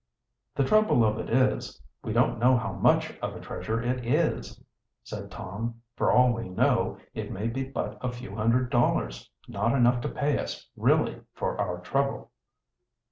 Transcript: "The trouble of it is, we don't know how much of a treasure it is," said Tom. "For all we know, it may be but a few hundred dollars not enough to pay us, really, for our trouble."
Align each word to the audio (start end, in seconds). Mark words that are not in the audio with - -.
"The 0.55 0.63
trouble 0.63 1.05
of 1.05 1.19
it 1.19 1.29
is, 1.29 1.79
we 2.03 2.11
don't 2.11 2.39
know 2.39 2.57
how 2.57 2.73
much 2.73 3.15
of 3.21 3.35
a 3.35 3.39
treasure 3.39 3.83
it 3.83 4.03
is," 4.03 4.59
said 5.03 5.29
Tom. 5.29 5.79
"For 5.95 6.11
all 6.11 6.33
we 6.33 6.49
know, 6.49 6.97
it 7.13 7.31
may 7.31 7.45
be 7.47 7.63
but 7.65 7.99
a 8.01 8.11
few 8.11 8.35
hundred 8.35 8.71
dollars 8.71 9.29
not 9.47 9.73
enough 9.75 10.01
to 10.01 10.09
pay 10.09 10.39
us, 10.39 10.67
really, 10.75 11.21
for 11.35 11.55
our 11.61 11.81
trouble." 11.81 12.31